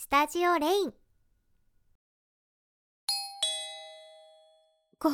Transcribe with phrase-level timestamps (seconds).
[0.00, 0.92] スタジオレイン。
[5.00, 5.10] こ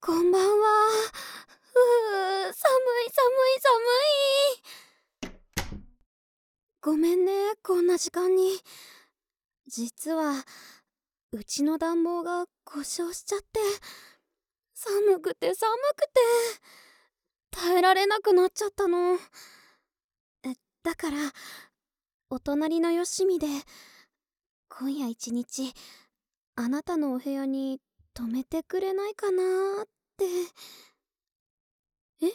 [0.00, 0.48] こんばんは。
[1.68, 2.70] うー寒
[3.04, 3.60] い寒い
[5.18, 5.32] 寒い。
[6.80, 7.32] ごめんね
[7.64, 8.60] こんな時間に。
[9.66, 10.34] 実は
[11.32, 13.46] うちの暖房が故障しちゃって。
[14.72, 16.10] 寒くて寒くて。
[17.50, 19.16] 耐えられなくなっちゃったの。
[19.16, 20.54] え
[20.84, 21.16] だから
[22.30, 23.48] お隣のよしみで
[24.82, 25.72] 今夜一日
[26.56, 27.78] あなたのお部屋に
[28.14, 29.86] 泊めてくれないかなーっ
[30.16, 30.24] て。
[32.26, 32.32] え？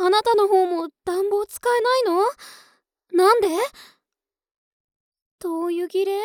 [0.00, 2.16] あなたの方も暖房使えない
[3.14, 3.24] の？
[3.24, 3.46] なんで？
[5.38, 6.18] 灯油切れ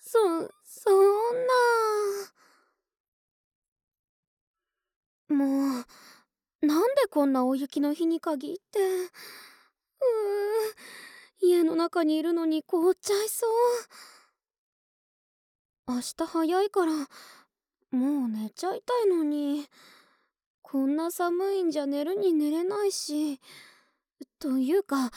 [0.00, 0.18] そ
[0.64, 0.96] そん
[5.28, 5.36] な。
[5.36, 5.84] も
[6.62, 8.80] うなんでこんな大雪の日に限って。
[8.80, 9.06] うー
[11.40, 13.50] 家の中にいるのに凍っちゃいそう。
[15.86, 19.66] 明日早いからもう寝ちゃいたいのに。
[20.62, 23.40] こんな寒いんじゃ寝るに寝れないし。
[24.38, 25.10] というか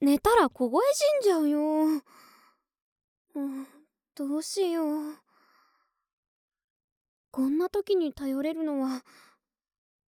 [0.00, 1.60] 寝たら凍え死んじゃうよ、
[3.34, 3.66] うん、
[4.14, 5.14] どうしよう。
[7.30, 9.04] こんな時に頼れるのは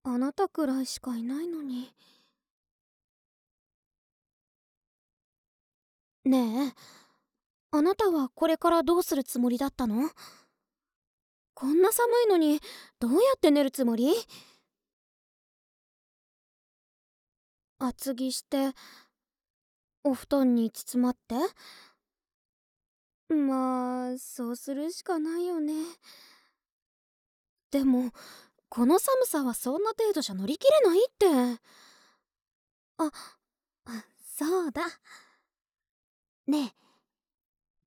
[0.04, 1.92] あなたくらいしかいないのに。
[6.24, 6.72] ねえ
[7.72, 10.08] あなたはこれからどうするつもりだったの？
[11.54, 12.60] こんな寒いのに
[12.98, 14.12] どうやって寝るつもり？
[17.78, 18.70] 厚着して
[20.04, 21.34] お布団に包まって。
[23.34, 25.74] まあそうするしかないよね。
[27.70, 28.12] でも
[28.68, 31.60] この寒さはそんな程度じゃ乗り切れないって。
[32.98, 33.10] あ
[34.36, 34.82] そうだ。
[36.46, 36.72] ねえ。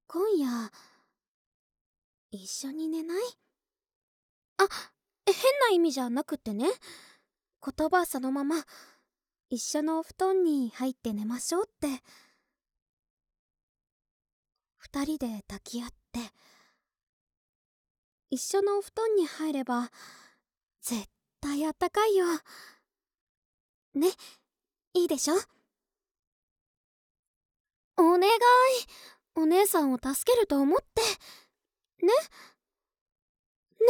[0.07, 0.71] 今夜
[2.31, 3.17] 一緒に寝ない？
[4.57, 4.67] あ
[5.25, 6.67] 変な意味じゃなくってね。
[7.63, 8.55] 言葉そのまま
[9.49, 12.01] 一緒のお布団に入って寝ましょうって。
[14.77, 16.19] 二人で抱き合って。
[18.29, 19.91] 一緒のお布団に入れば
[20.81, 21.07] 絶
[21.41, 22.25] 対あったかいよ。
[23.93, 24.09] ね
[24.93, 25.35] いいでしょ？
[27.97, 28.31] お願い。
[29.35, 31.01] お姉さんを助けると思って。
[32.05, 32.13] ね？
[33.79, 33.87] ね？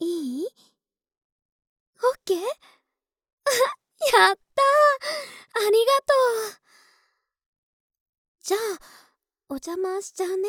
[0.00, 0.46] いい？
[0.46, 2.38] オッケー？
[4.12, 4.62] やった
[5.54, 6.14] ありがと
[6.52, 6.60] う。
[8.42, 8.60] じゃあ
[9.48, 10.48] お邪魔しちゃうね。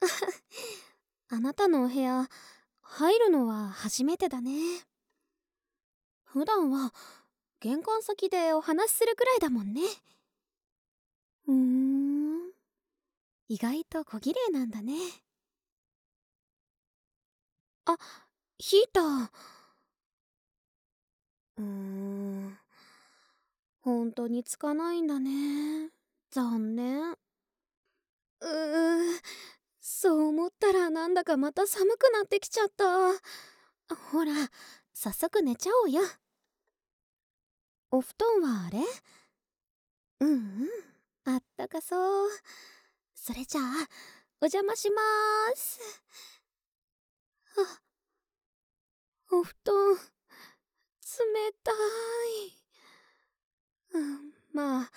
[1.28, 2.28] あなたのお部屋
[2.80, 4.86] 入るのは初めてだね。
[6.24, 6.94] 普段は
[7.62, 9.82] 玄関先でお話しするくらいだもんね。
[11.46, 12.50] ふん。
[13.46, 14.94] 意外と小綺麗なんだね。
[17.84, 17.96] あ
[18.58, 19.28] ヒーター。
[21.58, 22.58] うーん。
[23.82, 25.90] 本当につかないんだね。
[26.32, 27.12] 残念。
[27.12, 29.20] うー
[29.80, 32.84] そう思ったらなんだかまた寒くなってきちゃった。
[34.10, 34.32] ほら
[34.92, 36.02] 早速寝ちゃおうよ。
[37.94, 38.80] お布団はあれ？
[40.20, 40.68] うんうん。
[41.24, 42.30] あったかそう。
[43.14, 43.64] それじゃあ
[44.40, 45.78] お邪魔しまーす。
[47.58, 47.80] あ
[49.30, 50.00] お布団冷
[51.62, 51.74] たい。
[53.92, 54.90] うんまあ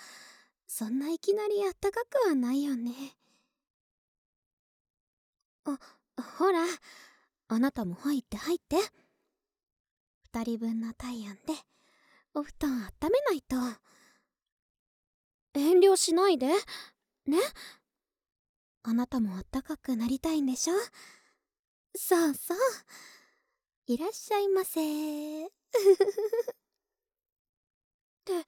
[0.66, 3.14] そんないきなりあったかくはないよね。
[5.64, 5.78] あ
[6.38, 6.64] ほら
[7.48, 8.76] あなたも入って入って。
[10.32, 11.54] 二人分の体温で。
[12.36, 13.56] お布団温めないと。
[15.54, 16.48] 遠慮しないで。
[17.24, 17.38] ね？
[18.82, 20.74] あなたもあったかくなりたいんでしょ？
[21.96, 22.58] そうそう。
[23.86, 25.46] いらっしゃいませ。
[25.46, 25.48] っ
[28.26, 28.44] て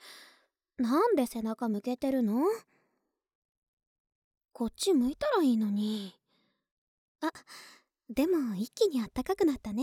[0.77, 2.45] なんで背中向けてるの？
[4.53, 6.15] こっち向いたらいいのに。
[7.23, 7.33] あ
[8.11, 9.83] でも一気にあったかくなったね。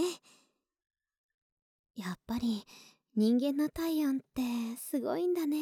[1.96, 2.68] やっぱり
[3.17, 4.41] 人間の体温って
[4.77, 5.57] すごいんだね。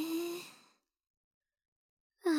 [2.25, 2.29] あ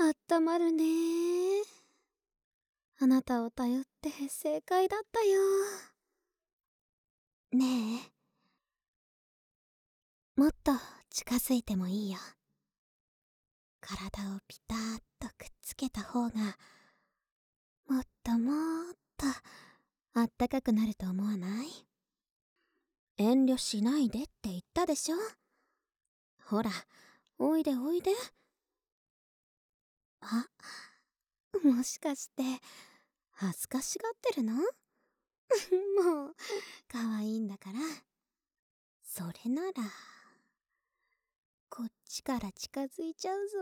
[0.00, 0.82] ああったまるね。
[2.98, 5.40] あなたを頼って正解だったよ。
[7.52, 8.10] ねえ。
[10.34, 10.72] もっと
[11.10, 12.18] 近づいてもいいよ。
[13.80, 16.58] 体をピタッとくっつけた方が
[17.88, 19.26] もっともっと
[20.14, 21.85] あったかくなると思わない？
[23.18, 25.16] 遠慮しないでって言ったでしょ？
[26.44, 26.70] ほら
[27.38, 28.10] おいでおいで。
[30.20, 30.46] あ
[31.62, 32.42] もしかして
[33.32, 34.54] 恥ずかしがってるの？
[36.02, 36.36] もう
[36.88, 37.78] 可愛いんだから。
[39.02, 39.72] それなら
[41.70, 43.58] こっちから近づいちゃうぞ。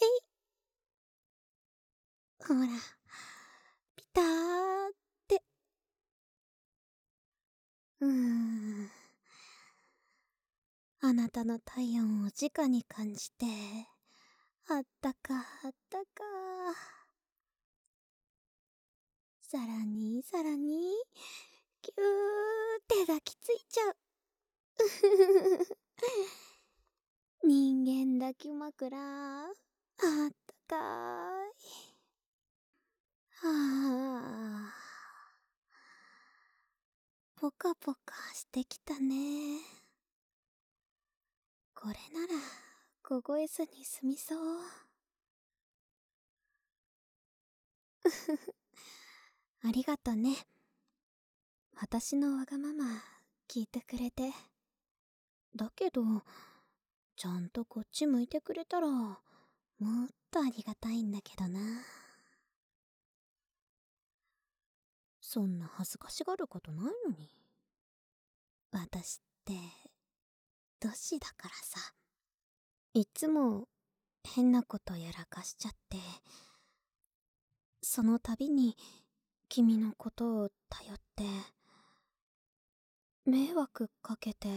[0.00, 0.08] えい。
[2.46, 2.60] ほら
[3.96, 4.92] ピターっ
[8.00, 8.88] うー
[11.00, 13.46] あなたの体温を直に感じて
[14.68, 15.34] あったか
[15.64, 16.06] あったか。
[19.40, 20.92] さらにさらに
[21.82, 23.96] ぎゅーって抱きついちゃう。
[27.44, 30.78] 人間抱き枕あったかい
[33.30, 33.48] は
[34.68, 34.74] あ
[37.36, 39.60] ポカポカしてきたね
[41.74, 42.34] これなら
[43.20, 44.60] 凍えずに済みそう。
[49.62, 50.46] ありがとね。
[51.74, 53.02] 私のわがまま
[53.48, 54.32] 聞いてくれて。
[55.56, 56.02] だけど
[57.16, 59.20] ちゃんとこっち向いてくれたらもっ
[60.30, 61.60] とありがたいんだけどな。
[65.20, 67.28] そんな恥ずかしがることないのに。
[68.70, 69.54] 私って
[70.78, 71.97] ドシだからさ。
[72.94, 73.68] いつも
[74.24, 75.98] 変なことやらかしちゃって
[77.82, 78.76] その度に
[79.48, 81.24] 君のことを頼って
[83.24, 84.48] 迷惑かけて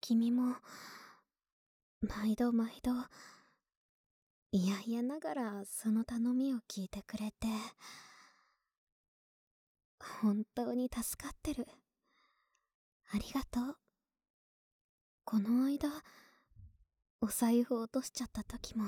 [0.00, 0.56] 君も
[2.00, 2.92] 毎度毎度
[4.52, 7.48] いやいやながらその頼みを聞いてくれて
[10.22, 11.66] 本当に助かってる。
[13.12, 13.85] ありがとう。
[15.26, 15.88] この間
[17.20, 18.84] お財布落としちゃった時も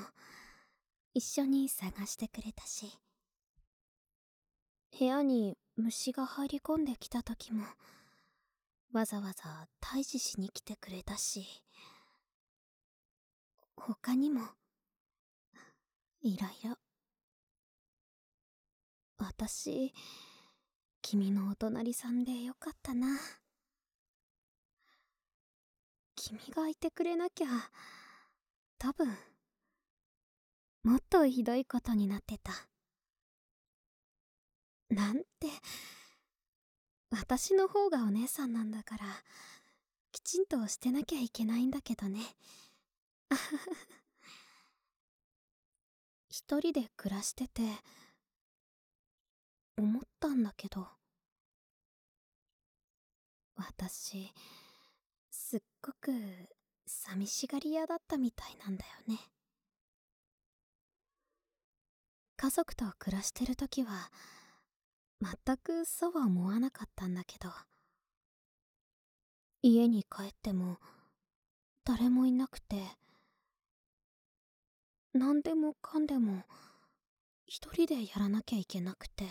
[1.13, 2.97] 一緒に探してくれたし
[4.97, 7.65] 部屋に虫が入り込んできた時も
[8.93, 11.45] わざわざ退治しに来てくれたし
[13.77, 14.43] 他にも
[16.23, 16.77] いろいろ。
[19.19, 19.93] 私
[21.03, 23.09] 君のお隣さんでよかったな。
[26.29, 27.47] 君がいてくれなきゃ
[28.79, 29.17] 多分
[30.85, 32.53] もっとひどいことになってた。
[34.91, 35.25] なんて
[37.11, 39.05] 私の方がお姉さんなんだから
[40.13, 42.21] きちんとしてなきゃいけないんだけどね。
[46.29, 47.63] 一人で暮らしてて
[49.79, 50.89] 思ったんだけど。
[53.57, 54.33] 私
[55.51, 56.13] すっごく
[56.87, 59.19] 寂しがり屋だったみたいなんだよね。
[62.37, 64.11] 家族と暮らしてる時は
[65.23, 67.49] 全くそうは思わなかったんだけど
[69.63, 70.77] 家に帰っても
[71.83, 72.83] 誰もいなくて
[75.15, 76.43] 何でもかんでも
[77.47, 79.25] 一人でやらなきゃいけなくて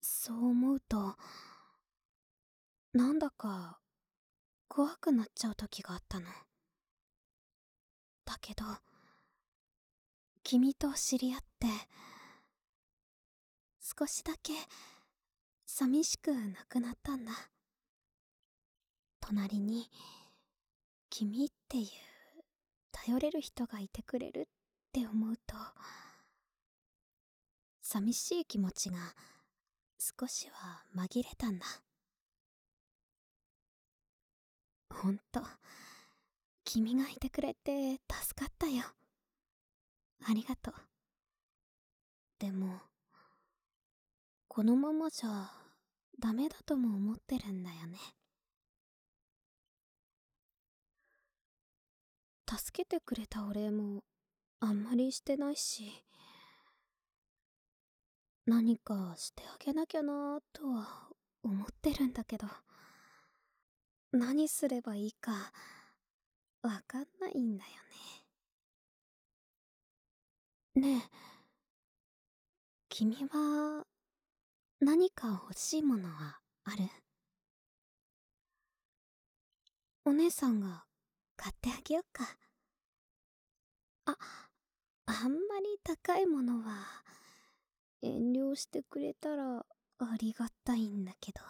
[0.00, 1.16] そう思うと
[2.94, 3.81] なんだか
[4.74, 6.24] 怖くなっちゃう時があったの。
[8.24, 8.64] だけど
[10.42, 11.66] 君と知り合って
[13.82, 14.54] 少しだけ
[15.66, 17.32] 寂しくなくなったんだ。
[19.20, 19.90] 隣に
[21.10, 21.86] 君っていう
[22.92, 24.44] 頼れる人がいてくれるっ
[24.90, 25.54] て思うと
[27.82, 28.96] 寂しい気持ちが
[29.98, 31.66] 少しは紛れたんだ。
[34.92, 35.42] ほんと
[36.64, 38.84] 君がいてくれて助かったよ。
[40.24, 40.74] ありがとう。
[42.38, 42.80] でも
[44.48, 45.50] このままじゃ
[46.20, 47.98] ダメだとも思ってるんだよね。
[52.48, 54.04] 助けてくれたお礼も
[54.60, 56.04] あんまりしてないし
[58.46, 61.08] 何かしてあげなきゃなとは
[61.42, 62.46] 思ってるんだけど。
[64.12, 65.32] 何すればいいか
[66.62, 67.70] わかんないんだよ
[70.76, 70.88] ね。
[70.88, 71.08] ねえ
[72.88, 73.84] 君は
[74.80, 76.88] 何か欲しいものはある？
[80.04, 80.84] お姉さんが
[81.36, 82.36] 買ってあげようか。
[84.04, 84.16] あ
[85.06, 87.02] あんまり高いものは
[88.02, 89.64] 遠慮してくれたら
[89.98, 91.40] ありがたいんだけど。
[91.40, 91.44] っ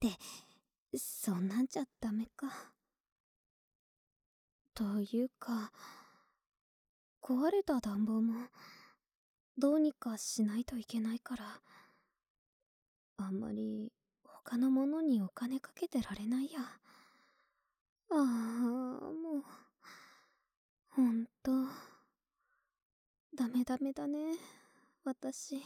[0.00, 0.08] て
[0.96, 2.72] そんなんじゃダメか。
[4.74, 5.72] というか
[7.20, 8.46] 壊れた暖房も
[9.58, 11.60] どうにかしないといけないから
[13.16, 13.92] あんまり
[14.22, 16.60] 他のものにお金かけてられないや。
[18.10, 19.42] ああもう
[20.90, 21.50] ほんと
[23.34, 24.36] ダメダメだね
[25.04, 25.56] 私。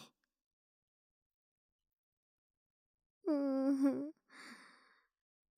[3.26, 4.21] うーん。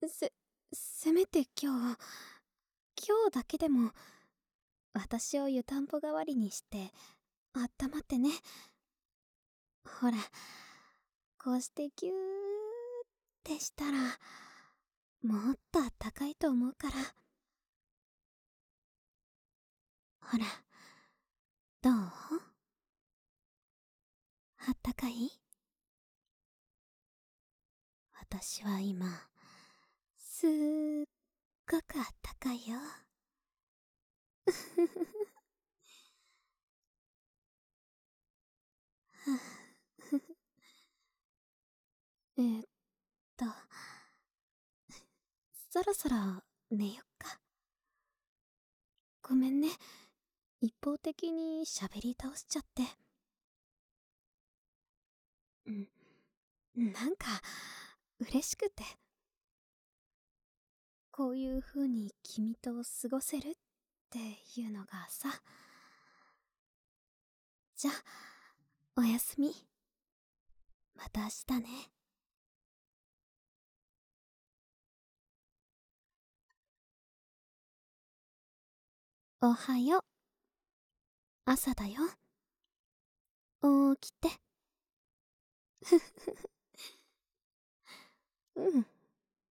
[0.08, 0.32] せ
[0.72, 1.98] せめて今日
[3.06, 3.92] 今日だけでも
[4.92, 6.92] 私を湯たんぽ代わりにして
[7.54, 8.30] あったまってね。
[10.00, 10.14] ほら
[11.38, 12.16] こうしてギューっ
[13.44, 13.98] てしたら
[15.22, 16.94] もっとあったかいと思うから。
[20.20, 20.44] ほら
[21.82, 21.92] どう？
[24.66, 25.30] あったかい？
[28.18, 29.06] 私は今
[30.44, 30.50] すっ
[31.70, 32.76] ごくあったかいよ。
[42.36, 42.62] え、っ
[43.38, 43.46] と
[45.70, 46.16] そろそろ
[46.70, 47.40] 寝よっか。
[49.22, 49.70] ごめんね。
[50.60, 52.82] 一方的に喋り倒しちゃって。
[55.64, 55.88] うん。
[56.92, 57.40] なんか
[58.18, 58.84] 嬉しくて。
[61.16, 63.52] こういう風に君と過ごせるっ
[64.10, 64.18] て
[64.60, 65.28] いうのがさ。
[67.76, 67.92] じゃ
[68.96, 69.54] おやすみ。
[70.96, 71.68] また明日ね。
[79.40, 80.02] おはよう。
[81.44, 82.00] 朝だよ。
[84.00, 84.40] 起きて。
[88.56, 88.86] うん。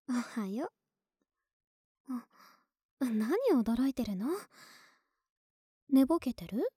[0.09, 0.82] おはよう。
[3.05, 4.27] 何驚いてるの？
[5.89, 6.69] 寝ぼけてる？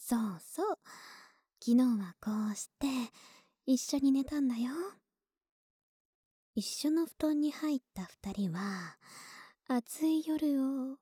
[0.00, 0.78] そうそう。
[1.60, 2.86] 昨日はこうして
[3.66, 4.70] 一緒に寝たんだよ。
[6.54, 8.96] 一緒の布団に入った二人は
[9.68, 10.96] 暑い夜を。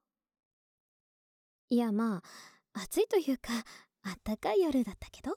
[1.69, 2.23] いやま
[2.75, 3.53] あ暑いというか
[4.03, 5.33] あったかい夜だったけど。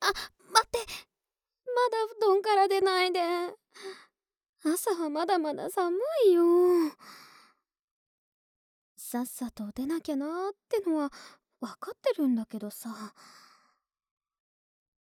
[0.00, 0.06] あ
[0.52, 0.78] 待って。
[1.66, 3.20] まだ布団から出ないで。
[4.64, 5.96] 朝はまだまだ寒
[6.26, 6.42] いよ。
[8.96, 11.10] さっさと出なきゃなーってのは
[11.60, 13.14] 分かってるんだけどさ。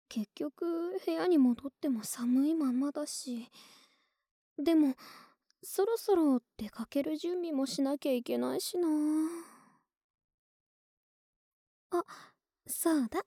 [0.09, 3.49] 結局部屋に戻っても寒いままだし。
[4.57, 4.95] でも
[5.63, 8.87] そろそろ出かける準備もしなきゃいけないしな
[11.91, 12.03] あ
[12.65, 13.23] そうだ。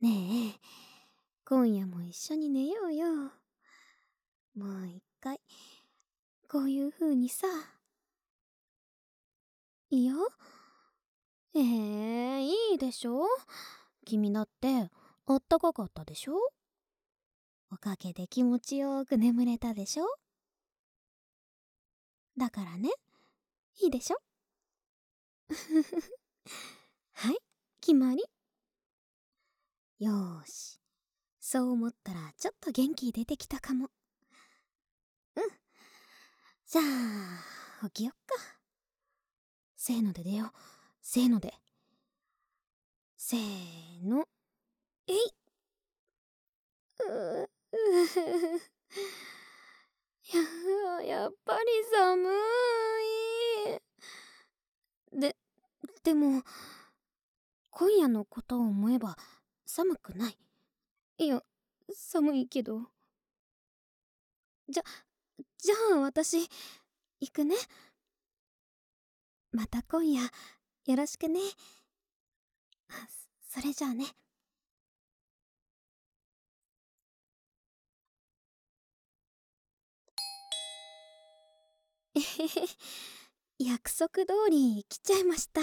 [0.00, 0.60] ねえ。
[1.44, 3.06] 今夜も一緒に寝ようよ。
[4.54, 5.40] もう一回
[6.48, 7.46] こういう風にさ。
[9.90, 10.14] いや
[11.54, 13.26] えー、いいでしょ？
[14.04, 14.90] 君だって
[15.26, 16.34] あったかかったでしょ？
[17.70, 20.06] おかげで気持ちよく眠れたでしょ？
[22.36, 22.90] だからね
[23.80, 24.18] いいでしょ？
[27.12, 27.36] はい
[27.80, 28.24] 決まり。
[29.98, 30.80] よーし。
[31.38, 33.90] そう思ったらちょっと元気出てきたかも。
[36.72, 38.34] じゃあ起きよっか。
[39.76, 40.50] せーので出よう。
[41.02, 41.52] せーので。
[43.14, 44.26] せーの。
[45.06, 45.16] えい。
[47.06, 47.50] うう
[51.04, 52.30] ややっぱり寒
[55.12, 55.20] い。
[55.20, 55.36] で
[56.02, 56.42] でも
[57.68, 59.18] 今夜のことを思えば
[59.66, 60.38] 寒くない。
[61.18, 61.42] いや
[61.92, 62.80] 寒いけど。
[64.70, 64.82] じゃ
[65.58, 66.48] じゃあ私
[67.20, 67.56] 行くね。
[69.52, 70.22] また今夜
[70.86, 71.40] よろしくね。
[73.48, 74.06] それじゃあね。
[82.14, 82.66] えへへ
[83.58, 85.60] 約束通り来ちゃいました。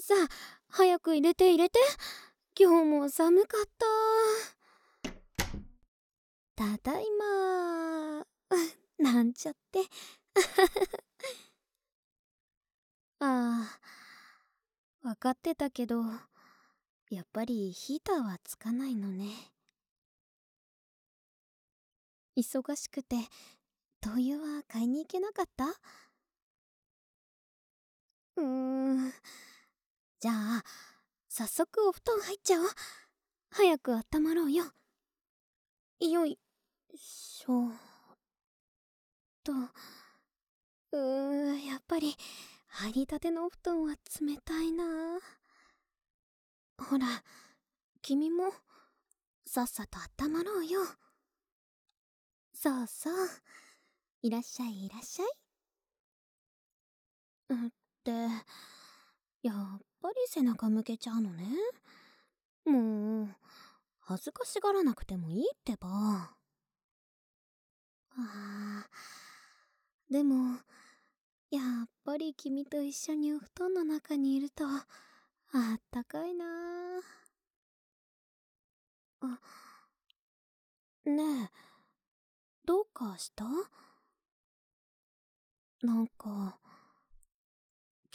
[0.00, 0.28] さあ
[0.68, 1.78] 早く入れて入れて。
[2.58, 4.57] 今日も寒かった。
[6.58, 8.26] ただいま
[8.98, 9.78] なんちゃって。
[13.20, 13.80] ああ
[15.02, 16.02] 分かってたけど
[17.10, 19.52] やっぱりヒーターはつかないのね。
[22.36, 23.16] 忙しくて
[24.00, 25.66] 灯油は買いに行けなかった？
[28.36, 29.12] うーん。
[30.18, 30.64] じゃあ
[31.28, 32.68] 早速お布団入っちゃおう。
[33.50, 34.64] 早く温まろうよ。
[36.00, 36.38] よい。
[36.98, 37.70] しょ
[39.44, 39.52] と。
[40.92, 42.14] うーやっぱり
[42.68, 44.84] 入りたてのお布団は冷たいな。
[46.78, 47.06] ほら
[48.02, 48.52] 君も
[49.46, 50.80] さっさと温まろうよ。
[52.52, 53.28] そうそう。
[54.22, 55.28] いらっしゃいいらっしゃい。
[57.50, 57.70] っ
[58.04, 58.10] て
[59.42, 61.46] やっぱり背中向けちゃうのね。
[62.64, 63.28] もう
[64.00, 66.37] 恥ずかしがらなくてもいいってば。
[68.20, 68.88] ああ
[70.10, 70.58] でも
[71.50, 74.84] やっぱり君と一緒にお布団の中にいるとあ
[75.76, 76.44] ったかいな
[79.20, 79.38] あ
[81.06, 81.50] ねえ
[82.64, 83.44] どうかした？
[85.82, 86.58] なんか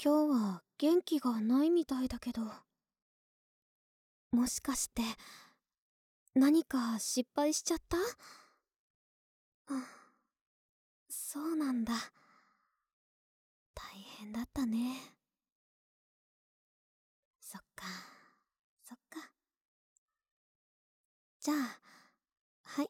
[0.03, 2.41] 今日は元気がないみたいだけど。
[4.31, 5.01] もしかして
[6.35, 7.97] 何か失敗しちゃった？
[11.09, 11.93] そうなんだ。
[13.73, 14.97] 大変だったね。
[17.39, 17.85] そっか
[18.83, 19.31] そっか。
[21.39, 21.79] じゃあ
[22.63, 22.89] はい。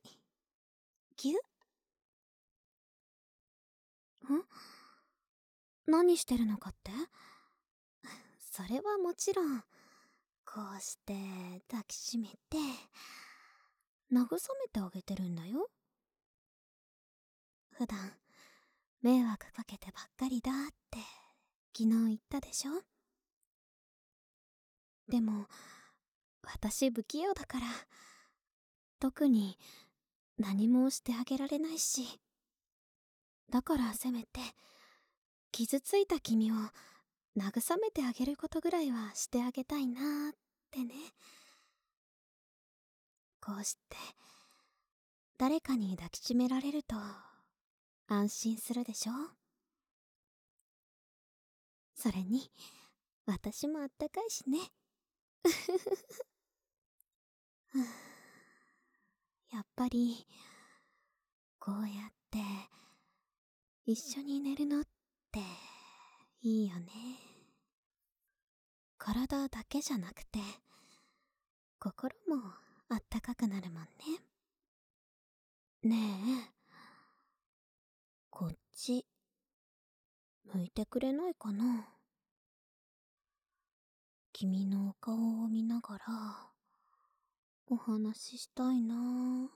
[1.18, 1.40] ぎゅん？
[5.86, 6.92] 何してるのかって？
[8.40, 9.62] それはもちろん
[10.46, 11.14] こうして
[11.70, 12.58] 抱きしめて
[14.12, 14.28] 慰め
[14.72, 15.70] てあげてるんだよ。
[17.78, 18.14] 普段
[19.02, 20.56] 迷惑かけてばっかりだっ
[20.92, 21.00] て
[21.76, 22.72] 昨日言ったでしょ？
[25.10, 25.48] でも
[26.44, 27.66] 私不器用だから
[29.00, 29.58] 特に
[30.38, 32.20] 何もしてあげられないし
[33.52, 34.40] だからせめて
[35.52, 36.56] 傷ついた君を
[37.38, 40.36] 慰めてあげることぐらいはしてあげたいなーっ
[40.72, 40.94] てね。
[43.42, 43.98] こうして
[45.38, 46.96] 誰かに抱きしめられると
[48.14, 49.14] 安心するでしょ？
[51.96, 52.52] それに
[53.26, 54.72] 私もあったかいしね。
[59.52, 60.28] やっぱり
[61.60, 62.40] こうやって
[63.86, 64.84] 一緒に寝るのっ
[65.32, 65.40] て
[66.42, 66.92] いいよね。
[68.98, 70.40] 体だけじゃなくて
[71.80, 72.54] 心も
[72.90, 73.90] あったかくなるもんね。
[75.84, 76.63] ねえ。
[78.76, 79.06] ち。
[80.54, 81.88] 向いてくれないかな。
[84.34, 86.04] 君のお顔を見ながら
[87.68, 89.50] お話ししたいな。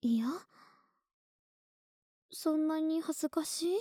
[0.00, 0.26] いや
[2.30, 3.78] そんなに恥ずかしい？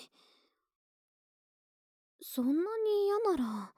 [2.22, 2.58] そんなに
[3.06, 3.74] 嫌なら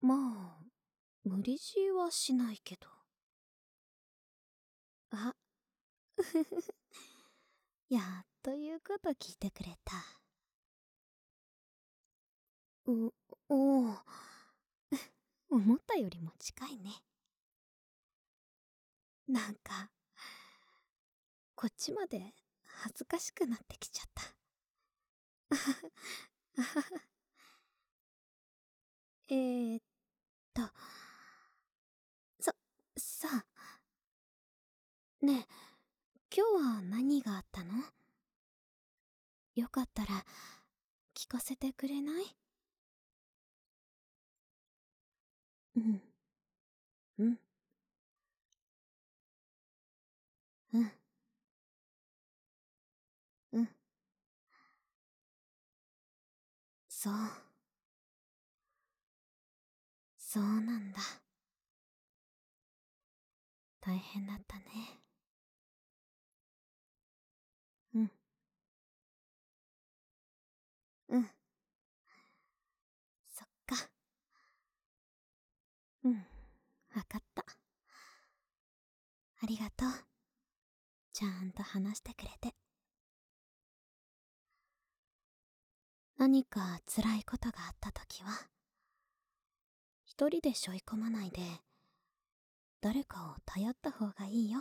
[0.00, 0.64] まあ
[1.24, 2.88] 無理強いはしないけど。
[5.12, 5.34] あ
[6.16, 6.74] ふふふ。
[7.94, 9.94] やっということ聞いてくれた。
[12.86, 13.12] う
[13.48, 13.96] おお
[15.48, 16.90] 思ったよりも近いね。
[19.28, 19.90] なんか
[21.54, 24.34] こっちまで恥ずかしくなってきちゃった。
[29.28, 29.82] えーっ
[30.52, 30.62] と、
[32.40, 32.52] そ、
[32.96, 33.46] さあ。
[35.24, 35.63] ねえ、
[36.36, 37.74] 今日は何があったの？
[39.54, 40.24] よかったら、
[41.14, 42.24] 聞かせてくれない？
[45.76, 46.00] うん。
[47.18, 47.38] うん。
[50.72, 50.90] うん。
[53.52, 53.68] うん。
[56.88, 57.14] そう。
[60.18, 60.98] そうなんだ。
[63.80, 64.64] 大変だったね。
[67.94, 68.10] うん。
[71.08, 71.28] うん。
[73.32, 73.88] そっか。
[76.04, 76.22] うん、
[76.94, 77.44] わかった。
[79.42, 79.90] ありがとう。
[81.12, 82.54] ちゃんと話してくれて。
[86.16, 88.48] 何か辛いことがあった時は
[90.04, 91.42] 一人で背負い込まないで
[92.80, 94.60] 誰かを頼った方がいいよ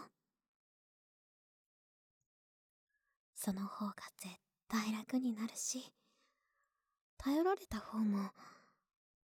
[3.36, 4.36] その方が絶
[4.68, 5.94] 対楽になるし
[7.18, 8.32] 頼られた方も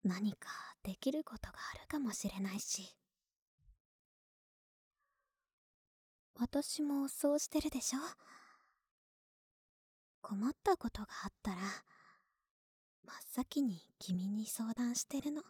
[0.06, 0.50] 何か
[0.84, 2.96] できることがあるかもしれないし。
[6.38, 8.00] 私もそうしてるでしょ。
[10.22, 15.44] 困ったことがあったら真っ先に君に相談してるの。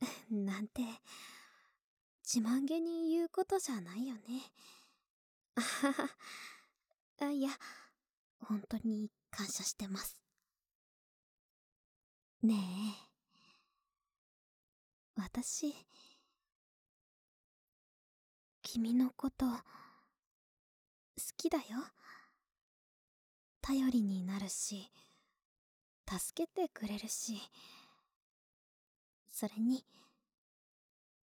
[0.30, 0.82] なんて
[2.24, 4.52] 自慢げに言うことじゃないよね。
[5.56, 6.16] あはは。
[7.22, 7.50] あいや
[8.40, 10.19] 本当に感謝してます。
[12.42, 13.10] ねえ。
[15.16, 15.74] 私
[18.62, 19.54] 君のこと好
[21.36, 21.64] きだよ。
[23.60, 24.90] 頼りになるし
[26.08, 27.38] 助けてくれるし
[29.30, 29.84] それに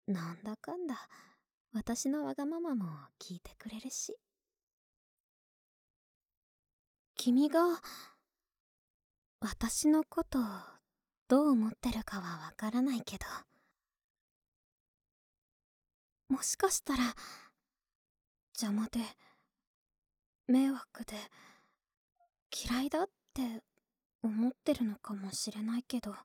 [0.07, 1.07] なんだかんだ
[1.71, 2.85] 私のわがままも
[3.21, 4.15] 聞いてくれるし。
[7.15, 7.59] 君が
[9.39, 10.43] 私のことを
[11.27, 13.25] どう思ってるかはわからないけど。
[16.29, 17.15] もしかしたら
[18.59, 18.99] 邪魔で
[20.47, 21.13] 迷惑で
[22.51, 23.63] 嫌いだって
[24.23, 26.15] 思ってるのかもしれないけど。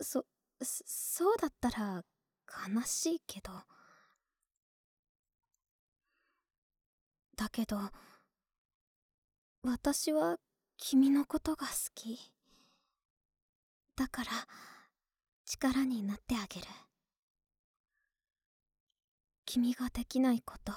[0.00, 0.24] そ
[0.62, 2.04] そうだったら
[2.74, 3.52] 悲しいけど。
[7.36, 7.78] だけど
[9.62, 10.38] 私は
[10.76, 12.32] 君のことが好き。
[14.00, 14.30] だから
[15.44, 16.66] 力になってあげる。
[19.44, 20.72] 君ができないこと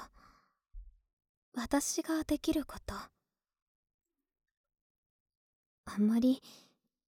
[1.55, 2.93] 私ができること
[5.85, 6.41] あんまり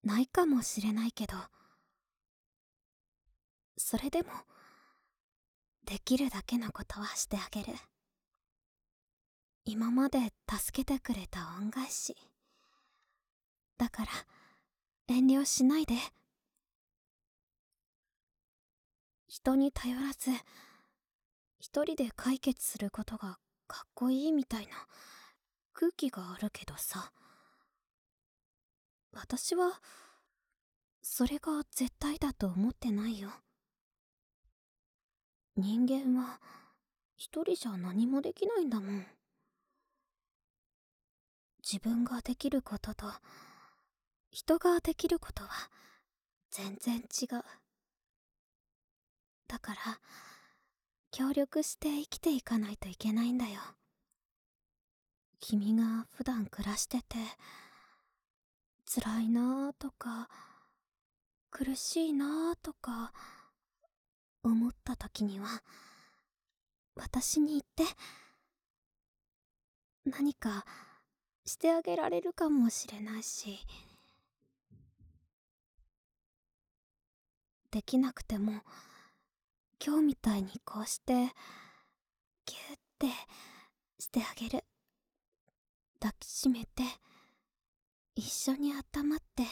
[0.06, 1.34] ないかもしれないけど
[3.76, 4.30] それでも
[5.86, 7.74] できるだけのことはしてあげる。
[9.66, 12.16] 今まで助けてくれた恩返し。
[13.78, 14.12] だから
[15.08, 15.96] 遠慮しないで。
[19.28, 20.32] 人に頼らず
[21.60, 23.38] 一人で解決することが
[23.68, 24.72] かっこいいみたいな
[25.74, 27.12] 空気があるけどさ。
[29.12, 29.82] 私は
[31.02, 33.30] それが絶対だと思ってないよ。
[35.56, 36.42] 人間は
[37.16, 39.06] 一人じゃ何もできないんだもん。
[41.64, 43.08] 自分ができることと
[44.36, 45.50] 人ができることは
[46.52, 47.42] 全然違う。
[49.48, 49.78] だから
[51.10, 53.62] 協力して生きていかないといけないんだよ。
[55.40, 57.16] 君が普段暮らしてて
[58.94, 60.28] 辛いなとか
[61.50, 63.14] 苦しいなとか
[64.44, 65.48] 思った時には
[66.98, 67.86] 私に言って
[70.04, 70.66] 何か
[71.46, 73.60] してあげられるかもしれないし
[77.76, 78.62] できなくても
[79.86, 81.28] 今日みたいにこうしてギュッ
[82.98, 83.08] て
[84.00, 84.64] してあげる。
[86.00, 86.84] 抱きしめて
[88.16, 89.44] 一緒に温まって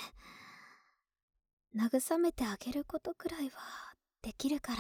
[1.76, 3.52] 慰めてあげることくらいは
[4.22, 4.80] できるから。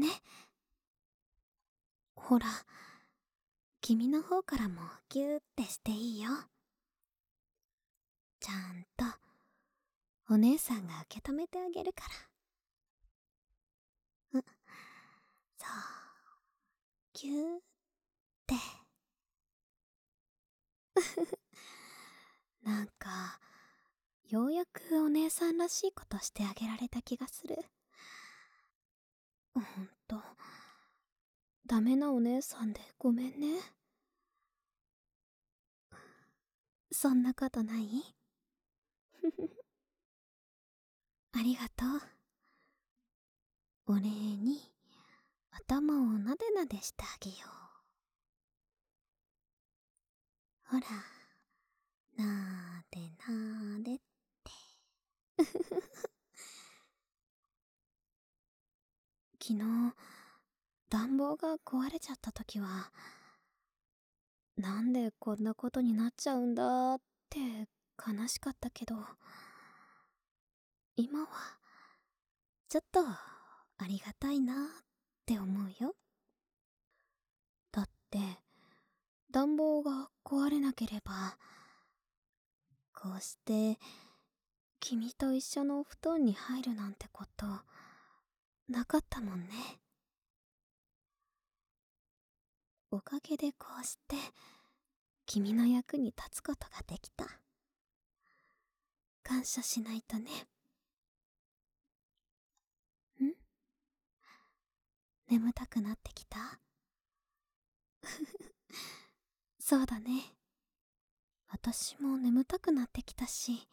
[0.00, 0.06] ね。
[2.14, 2.46] ほら
[3.80, 6.30] 君の方からもギューってしていいよ。
[8.38, 9.27] ちゃんと。
[10.30, 12.02] お姉さんが受け止めてあげるか
[14.32, 14.38] ら。
[14.38, 14.44] うん。
[15.56, 15.70] そう。
[17.14, 17.60] ギューっ
[18.46, 18.54] て。
[22.62, 23.40] なんか
[24.28, 27.56] ようやくお姉さんらしいことしてあげられた気がする。
[29.54, 29.64] ほん
[30.06, 30.22] と。
[31.66, 33.60] ダメなお姉さんでごめんね。
[36.92, 38.14] そんなことない？
[41.38, 41.88] ありがとう。
[43.92, 44.72] お礼に
[45.52, 47.36] 頭をなでなでしてあげよ
[50.72, 50.74] う。
[50.74, 50.86] ほら
[52.16, 54.02] なーでなーでって。
[59.40, 59.60] 昨日
[60.90, 62.90] 暖房が壊れちゃった時は
[64.56, 68.96] なんでこんなことになっちゃうんだって悲しかったけど
[71.00, 71.28] 今は
[72.68, 73.18] ちょっとあ
[73.86, 74.56] りがたいなっ
[75.24, 75.94] て思うよ。
[77.70, 78.18] だって
[79.30, 81.38] 暖房が壊れなければ
[82.92, 83.78] こうして
[84.80, 87.46] 君と一緒のお布団に入るなんてこと
[88.68, 89.54] なかったもんね。
[92.90, 94.16] おかげでこうして
[95.26, 97.24] 君の役に立つことができた。
[99.22, 100.24] 感謝しないとねん
[105.28, 106.60] 眠たくなってきた？
[109.60, 110.34] そうだね。
[111.48, 113.68] 私も眠たくなってきたし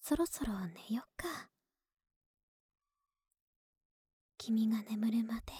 [0.00, 0.52] そろそろ
[0.90, 1.50] 寝よっか。
[4.36, 5.52] 君が眠るまで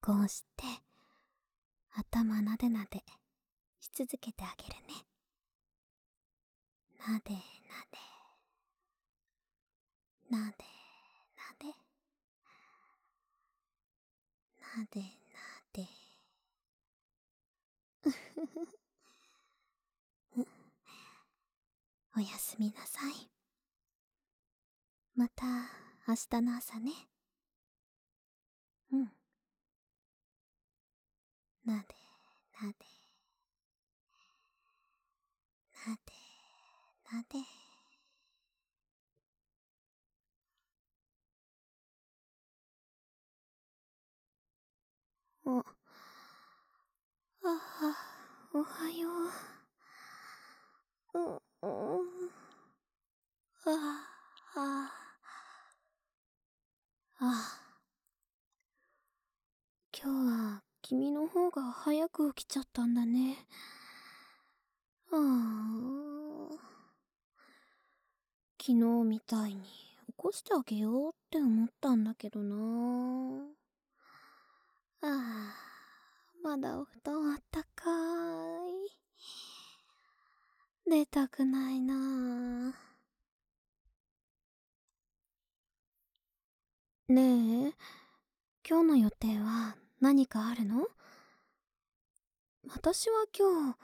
[0.00, 0.64] こうして
[1.90, 3.02] 頭なでなで
[3.80, 5.06] し続けてあげるね。
[7.06, 7.40] なでな
[7.90, 7.98] で
[10.30, 10.64] なで
[11.36, 11.66] なで
[14.60, 15.08] なでな
[15.72, 15.88] で。
[22.16, 23.30] おやすみなさい。
[25.14, 25.46] また
[26.06, 26.92] 明日の朝ね。
[28.92, 29.12] うん。
[31.64, 31.94] なで
[32.62, 32.76] なで。
[35.86, 36.12] なで
[37.12, 37.57] なで。
[45.50, 45.64] おあ
[47.42, 47.96] あ
[48.52, 49.08] おはよ
[51.14, 51.22] うう
[51.62, 52.00] うん
[53.64, 54.10] あ
[54.56, 54.92] あ
[57.20, 57.60] あ
[59.98, 63.46] 今日は君の方が早く起きちゃったんだね。
[65.10, 66.58] ああ。
[68.60, 68.74] 昨日
[69.06, 69.66] みたいに起
[70.14, 73.57] こしてあげようって思ったんだけどな。
[75.00, 75.54] あ あ
[76.42, 77.90] まだお布団あったか
[78.66, 78.98] い。
[80.90, 82.74] 出たくないな
[87.08, 87.74] ねえ
[88.68, 90.88] 今日の予定は何かあるの？
[92.68, 93.78] 私は今日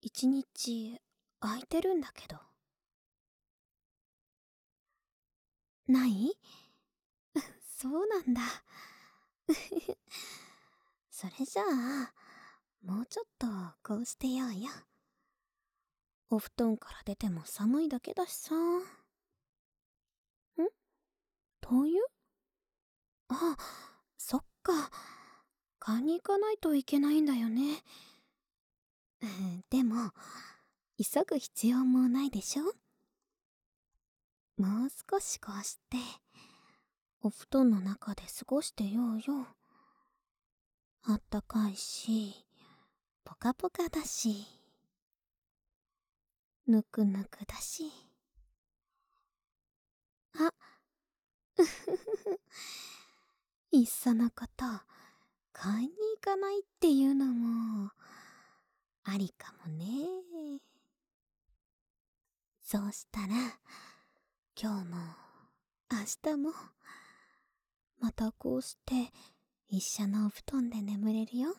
[0.00, 1.00] 一日
[1.40, 2.38] 空いてるんだけど。
[5.88, 6.32] ない？
[7.78, 8.42] そうなんだ。
[11.22, 12.12] それじゃあ
[12.84, 13.46] もうちょっと
[13.84, 14.70] こうしてようよ。
[16.30, 18.56] お布団から出ても寒いだけだしさ。
[18.56, 18.80] ん？
[21.60, 22.00] 灯油？
[23.28, 23.56] あ
[24.18, 24.90] そっか。
[25.78, 27.84] 買いに行かないといけないんだよね。
[29.70, 30.10] でも
[30.98, 32.64] 急ぐ必要もないでしょ？
[34.60, 35.98] もう少しこうして
[37.22, 39.46] お布団の中で過ごしてようよ。
[41.04, 42.44] あったかいし
[43.24, 44.46] ポカポカだし
[46.66, 47.90] ぬくぬくだし。
[50.36, 50.52] あ
[51.58, 52.40] うふふふ
[53.72, 54.64] いっそのこと
[55.52, 57.90] 買いに行かないっていうのも
[59.04, 59.84] ありかもね。
[62.62, 63.26] そうしたら
[64.60, 64.96] 今日も
[65.90, 66.52] 明日も
[68.00, 69.12] またこうして
[69.74, 71.56] 一緒のお布団で眠れるよ。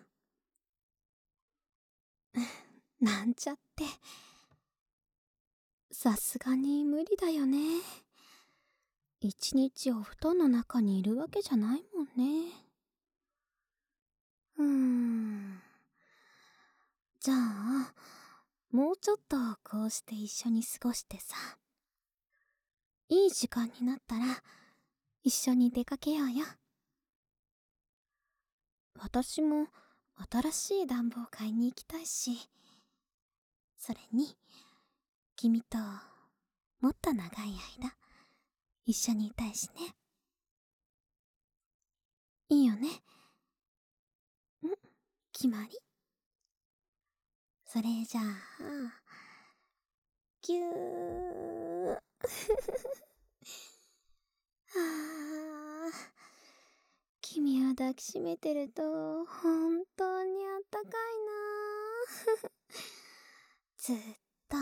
[3.01, 3.85] なんちゃって。
[5.91, 7.81] さすがに無理だよね。
[9.19, 12.67] 一日お布団の中にいるわけじゃないもんね。
[14.57, 15.63] うーん。
[17.19, 17.95] じゃあ
[18.69, 21.57] もうちょっとこうして一緒に過ごしてさ。
[23.09, 24.43] いい時間になったら
[25.23, 26.45] 一緒に出かけようよ。
[28.99, 29.67] 私も
[30.31, 32.49] 新しい暖房買いに行きたいし
[33.77, 34.37] それに
[35.35, 35.77] 君と
[36.79, 37.29] もっと長い
[37.79, 37.93] 間
[38.85, 39.95] 一緒にいたいしね。
[42.49, 42.87] いいよね。
[44.61, 44.69] ん？
[45.31, 45.79] 決まり？
[47.65, 48.23] それじゃあ
[50.41, 51.93] ぎゅー。
[51.93, 52.01] は
[54.75, 56.12] あ
[57.33, 58.83] 君を抱きしめてると
[59.25, 60.91] 本当にあったかい
[62.45, 62.51] な。
[63.75, 63.97] ずっ
[64.47, 64.57] と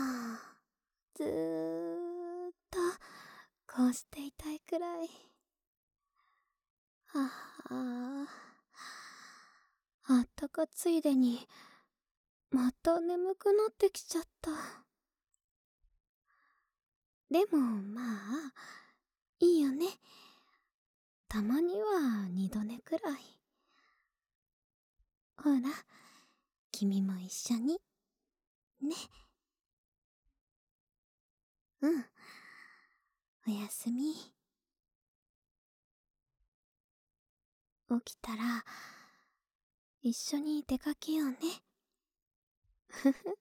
[1.16, 2.78] ずーっと
[3.66, 5.08] こうしていたいくらい。
[7.08, 7.30] は
[7.68, 8.26] あ
[10.04, 11.46] あったかついでに
[12.48, 14.50] また眠くなってきちゃった。
[17.30, 18.02] でもま
[18.48, 18.52] あ
[19.40, 19.88] いいよね。
[21.32, 23.16] たまには二度寝くらい。
[25.38, 25.60] ほら
[26.70, 27.80] 君も一緒に。
[28.82, 28.94] ね。
[31.80, 32.04] うん。
[33.48, 34.12] おやすみ。
[38.04, 38.62] 起きたら
[40.02, 41.38] 一緒に出かけようね。
[42.88, 43.38] ふふ。